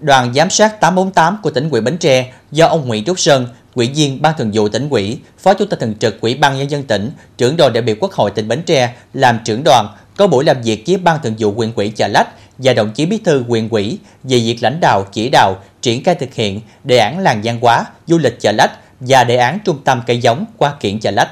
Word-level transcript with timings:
Đoàn 0.00 0.34
giám 0.34 0.50
sát 0.50 0.80
848 0.80 1.38
của 1.42 1.50
tỉnh 1.50 1.70
ủy 1.70 1.80
Bến 1.80 1.98
Tre 1.98 2.32
do 2.50 2.66
ông 2.66 2.88
Nguyễn 2.88 3.04
Trúc 3.04 3.18
Sơn, 3.18 3.46
Ủy 3.74 3.86
viên 3.94 4.22
Ban 4.22 4.34
Thường 4.38 4.50
vụ 4.52 4.68
tỉnh 4.68 4.88
ủy, 4.90 5.18
Phó 5.38 5.54
Chủ 5.54 5.64
tịch 5.64 5.80
thường 5.80 5.94
trực 6.00 6.20
Ủy 6.20 6.34
ban 6.34 6.58
nhân 6.58 6.70
dân 6.70 6.82
tỉnh, 6.82 7.10
trưởng 7.38 7.56
đoàn 7.56 7.72
đại 7.72 7.82
biểu 7.82 7.96
Quốc 8.00 8.12
hội 8.12 8.30
tỉnh 8.30 8.48
Bến 8.48 8.62
Tre 8.62 8.94
làm 9.14 9.38
trưởng 9.44 9.62
đoàn 9.64 9.88
có 10.16 10.26
buổi 10.26 10.44
làm 10.44 10.62
việc 10.62 10.84
với 10.86 10.96
Ban 10.96 11.18
Thường 11.22 11.34
vụ 11.38 11.52
huyện 11.52 11.72
ủy 11.76 11.90
Chợ 11.90 12.08
Lách 12.08 12.28
và 12.58 12.72
đồng 12.72 12.90
chí 12.90 13.06
Bí 13.06 13.18
thư 13.18 13.42
huyện 13.48 13.68
ủy 13.68 13.98
về 14.24 14.38
việc 14.38 14.58
lãnh 14.60 14.80
đạo 14.80 15.06
chỉ 15.12 15.28
đạo 15.28 15.56
triển 15.82 16.04
khai 16.04 16.14
thực 16.14 16.34
hiện 16.34 16.60
đề 16.84 16.98
án 16.98 17.18
làng 17.18 17.40
văn 17.44 17.58
hóa 17.60 17.84
du 18.06 18.18
lịch 18.18 18.40
Chợ 18.40 18.52
Lách 18.52 18.72
và 19.00 19.24
đề 19.24 19.36
án 19.36 19.58
trung 19.64 19.78
tâm 19.84 20.02
cây 20.06 20.18
giống 20.18 20.44
qua 20.56 20.74
kiển 20.80 21.00
Chợ 21.00 21.10
Lách. 21.10 21.28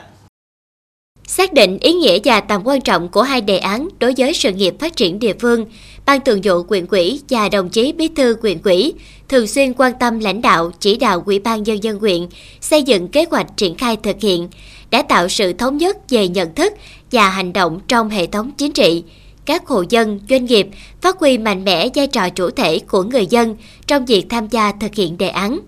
Xác 1.26 1.52
định 1.52 1.78
ý 1.80 1.92
nghĩa 1.92 2.18
và 2.24 2.40
tầm 2.40 2.62
quan 2.64 2.80
trọng 2.80 3.08
của 3.08 3.22
hai 3.22 3.40
đề 3.40 3.58
án 3.58 3.88
đối 3.98 4.14
với 4.16 4.34
sự 4.34 4.52
nghiệp 4.52 4.74
phát 4.80 4.96
triển 4.96 5.18
địa 5.18 5.32
phương, 5.40 5.66
Ban 6.06 6.20
Thường 6.20 6.40
vụ 6.44 6.62
quyện 6.62 6.86
quỹ 6.86 7.20
và 7.28 7.48
đồng 7.48 7.68
chí 7.68 7.92
Bí 7.92 8.08
thư 8.08 8.36
quyện 8.40 8.58
quỹ 8.58 8.92
thường 9.28 9.46
xuyên 9.46 9.72
quan 9.76 9.92
tâm 10.00 10.18
lãnh 10.18 10.42
đạo, 10.42 10.70
chỉ 10.80 10.96
đạo 10.96 11.22
Ủy 11.26 11.38
ban 11.38 11.62
nhân 11.62 11.84
dân 11.84 11.98
huyện 11.98 12.26
xây 12.60 12.82
dựng 12.82 13.08
kế 13.08 13.24
hoạch 13.30 13.46
triển 13.56 13.74
khai 13.74 13.96
thực 14.02 14.16
hiện, 14.20 14.48
đã 14.90 15.02
tạo 15.02 15.28
sự 15.28 15.52
thống 15.52 15.76
nhất 15.76 16.10
về 16.10 16.28
nhận 16.28 16.54
thức 16.54 16.72
và 17.12 17.28
hành 17.28 17.52
động 17.52 17.80
trong 17.88 18.10
hệ 18.10 18.26
thống 18.26 18.50
chính 18.58 18.72
trị. 18.72 19.02
Các 19.44 19.66
hộ 19.66 19.84
dân, 19.88 20.20
doanh 20.30 20.44
nghiệp 20.44 20.68
phát 21.00 21.18
huy 21.18 21.38
mạnh 21.38 21.64
mẽ 21.64 21.88
vai 21.94 22.06
trò 22.06 22.28
chủ 22.28 22.50
thể 22.50 22.78
của 22.78 23.02
người 23.02 23.26
dân 23.26 23.56
trong 23.86 24.06
việc 24.06 24.26
tham 24.30 24.48
gia 24.48 24.72
thực 24.72 24.94
hiện 24.94 25.18
đề 25.18 25.28
án. 25.28 25.60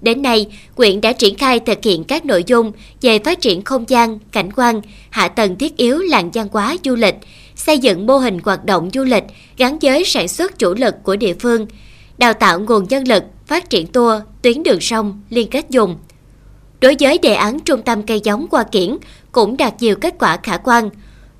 Đến 0.00 0.22
nay, 0.22 0.46
quyện 0.74 1.00
đã 1.00 1.12
triển 1.12 1.34
khai 1.34 1.60
thực 1.60 1.78
hiện 1.82 2.04
các 2.04 2.24
nội 2.24 2.44
dung 2.46 2.72
về 3.02 3.18
phát 3.18 3.40
triển 3.40 3.62
không 3.62 3.84
gian, 3.88 4.18
cảnh 4.32 4.50
quan, 4.56 4.80
hạ 5.10 5.28
tầng 5.28 5.58
thiết 5.58 5.76
yếu 5.76 5.98
làng 5.98 6.30
văn 6.30 6.48
hóa 6.52 6.76
du 6.84 6.94
lịch, 6.94 7.14
xây 7.54 7.78
dựng 7.78 8.06
mô 8.06 8.18
hình 8.18 8.38
hoạt 8.44 8.64
động 8.64 8.90
du 8.94 9.04
lịch 9.04 9.24
gắn 9.56 9.78
với 9.82 10.04
sản 10.04 10.28
xuất 10.28 10.58
chủ 10.58 10.74
lực 10.74 10.94
của 11.02 11.16
địa 11.16 11.34
phương, 11.34 11.66
đào 12.18 12.32
tạo 12.32 12.60
nguồn 12.60 12.86
nhân 12.88 13.08
lực, 13.08 13.24
phát 13.46 13.70
triển 13.70 13.86
tour, 13.86 14.22
tuyến 14.42 14.62
đường 14.62 14.80
sông, 14.80 15.22
liên 15.30 15.50
kết 15.50 15.70
dùng. 15.70 15.96
Đối 16.80 16.96
với 17.00 17.18
đề 17.18 17.34
án 17.34 17.60
trung 17.60 17.82
tâm 17.82 18.02
cây 18.02 18.20
giống 18.24 18.46
qua 18.50 18.62
kiển 18.62 18.96
cũng 19.32 19.56
đạt 19.56 19.82
nhiều 19.82 19.96
kết 19.96 20.14
quả 20.18 20.36
khả 20.36 20.56
quan. 20.56 20.90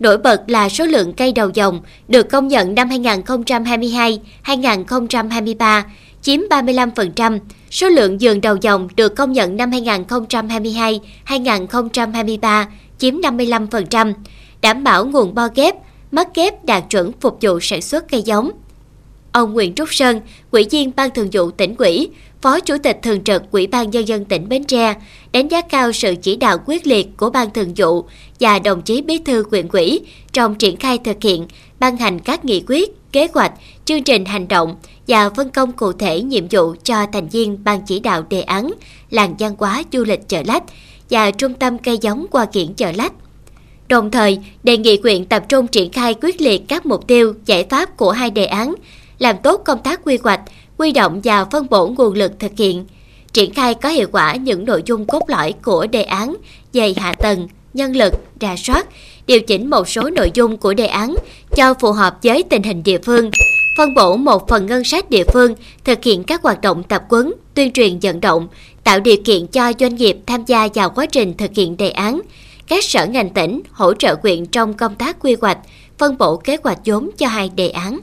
Nổi 0.00 0.18
bật 0.18 0.42
là 0.46 0.68
số 0.68 0.84
lượng 0.84 1.12
cây 1.12 1.32
đầu 1.32 1.50
dòng 1.54 1.80
được 2.08 2.30
công 2.30 2.48
nhận 2.48 2.74
năm 2.74 2.88
2022-2023 2.88 5.82
chiếm 6.22 6.40
35%, 6.50 7.38
số 7.70 7.88
lượng 7.88 8.20
giường 8.20 8.40
đầu 8.40 8.56
dòng 8.60 8.88
được 8.96 9.16
công 9.16 9.32
nhận 9.32 9.56
năm 9.56 9.70
2022-2023 9.70 12.64
chiếm 12.98 13.20
55%, 13.20 14.12
đảm 14.60 14.84
bảo 14.84 15.06
nguồn 15.06 15.34
bo 15.34 15.48
ghép, 15.54 15.74
mắc 16.10 16.28
ghép 16.34 16.64
đạt 16.64 16.84
chuẩn 16.90 17.12
phục 17.20 17.38
vụ 17.40 17.60
sản 17.60 17.82
xuất 17.82 18.08
cây 18.08 18.22
giống. 18.22 18.50
Ông 19.32 19.52
Nguyễn 19.52 19.74
Trúc 19.74 19.94
Sơn, 19.94 20.20
Ủy 20.50 20.66
viên 20.70 20.90
Ban 20.96 21.10
Thường 21.10 21.28
vụ 21.32 21.50
tỉnh 21.50 21.74
ủy, 21.78 22.10
Phó 22.42 22.60
Chủ 22.60 22.76
tịch 22.82 22.98
Thường 23.02 23.24
trực 23.24 23.50
Ủy 23.50 23.66
ban 23.66 23.90
Nhân 23.90 24.08
dân 24.08 24.24
tỉnh 24.24 24.48
Bến 24.48 24.64
Tre, 24.64 24.94
đánh 25.32 25.48
giá 25.48 25.60
cao 25.60 25.92
sự 25.92 26.14
chỉ 26.22 26.36
đạo 26.36 26.58
quyết 26.66 26.86
liệt 26.86 27.06
của 27.16 27.30
Ban 27.30 27.50
Thường 27.50 27.72
vụ 27.76 28.04
và 28.40 28.58
đồng 28.58 28.82
chí 28.82 29.02
Bí 29.02 29.18
thư 29.18 29.44
huyện 29.50 29.68
ủy 29.68 30.00
trong 30.32 30.54
triển 30.54 30.76
khai 30.76 30.98
thực 31.04 31.16
hiện, 31.22 31.46
ban 31.80 31.96
hành 31.96 32.18
các 32.18 32.44
nghị 32.44 32.64
quyết, 32.66 33.12
kế 33.12 33.28
hoạch, 33.34 33.52
chương 33.84 34.02
trình 34.02 34.24
hành 34.24 34.48
động 34.48 34.76
và 35.08 35.30
phân 35.30 35.50
công 35.50 35.72
cụ 35.72 35.92
thể 35.92 36.22
nhiệm 36.22 36.44
vụ 36.50 36.74
cho 36.84 37.06
thành 37.12 37.28
viên 37.28 37.64
Ban 37.64 37.80
chỉ 37.86 38.00
đạo 38.00 38.24
đề 38.30 38.42
án 38.42 38.72
làng 39.10 39.34
văn 39.38 39.54
hóa 39.58 39.82
du 39.92 40.04
lịch 40.04 40.28
chợ 40.28 40.42
lách 40.46 40.64
và 41.10 41.30
trung 41.30 41.54
tâm 41.54 41.78
cây 41.78 41.98
giống 41.98 42.26
qua 42.30 42.44
kiển 42.46 42.74
chợ 42.74 42.92
lách. 42.92 43.12
Đồng 43.88 44.10
thời, 44.10 44.38
đề 44.62 44.76
nghị 44.76 44.96
quyện 44.96 45.24
tập 45.24 45.44
trung 45.48 45.66
triển 45.66 45.92
khai 45.92 46.14
quyết 46.22 46.40
liệt 46.40 46.68
các 46.68 46.86
mục 46.86 47.06
tiêu, 47.06 47.34
giải 47.46 47.66
pháp 47.70 47.96
của 47.96 48.10
hai 48.10 48.30
đề 48.30 48.44
án, 48.44 48.74
làm 49.18 49.36
tốt 49.42 49.62
công 49.64 49.82
tác 49.82 50.00
quy 50.04 50.18
hoạch, 50.22 50.40
quy 50.76 50.92
động 50.92 51.20
và 51.24 51.44
phân 51.44 51.66
bổ 51.70 51.86
nguồn 51.86 52.14
lực 52.14 52.32
thực 52.38 52.52
hiện, 52.56 52.86
triển 53.32 53.54
khai 53.54 53.74
có 53.74 53.88
hiệu 53.88 54.08
quả 54.12 54.34
những 54.34 54.64
nội 54.64 54.82
dung 54.86 55.06
cốt 55.06 55.30
lõi 55.30 55.52
của 55.62 55.86
đề 55.86 56.02
án 56.02 56.36
về 56.72 56.94
hạ 56.96 57.12
tầng, 57.12 57.48
nhân 57.74 57.96
lực, 57.96 58.14
rà 58.40 58.54
soát, 58.56 58.86
điều 59.30 59.40
chỉnh 59.40 59.70
một 59.70 59.88
số 59.88 60.10
nội 60.10 60.30
dung 60.34 60.56
của 60.56 60.74
đề 60.74 60.86
án 60.86 61.14
cho 61.56 61.74
phù 61.74 61.92
hợp 61.92 62.18
với 62.22 62.42
tình 62.42 62.62
hình 62.62 62.82
địa 62.82 62.98
phương, 62.98 63.30
phân 63.76 63.94
bổ 63.94 64.16
một 64.16 64.48
phần 64.48 64.66
ngân 64.66 64.84
sách 64.84 65.10
địa 65.10 65.24
phương 65.32 65.54
thực 65.84 66.04
hiện 66.04 66.24
các 66.24 66.42
hoạt 66.42 66.60
động 66.60 66.82
tập 66.82 67.02
quấn, 67.08 67.32
tuyên 67.54 67.72
truyền 67.72 67.98
vận 67.98 68.20
động, 68.20 68.48
tạo 68.84 69.00
điều 69.00 69.16
kiện 69.24 69.46
cho 69.46 69.72
doanh 69.80 69.94
nghiệp 69.94 70.16
tham 70.26 70.44
gia 70.44 70.68
vào 70.74 70.90
quá 70.90 71.06
trình 71.06 71.34
thực 71.38 71.50
hiện 71.54 71.76
đề 71.76 71.90
án, 71.90 72.20
các 72.68 72.84
sở 72.84 73.06
ngành 73.06 73.30
tỉnh 73.30 73.60
hỗ 73.70 73.94
trợ 73.94 74.16
quyện 74.16 74.46
trong 74.46 74.74
công 74.74 74.94
tác 74.94 75.16
quy 75.20 75.36
hoạch, 75.40 75.58
phân 75.98 76.18
bổ 76.18 76.36
kế 76.36 76.56
hoạch 76.64 76.78
vốn 76.84 77.10
cho 77.18 77.26
hai 77.26 77.50
đề 77.56 77.68
án. 77.68 77.98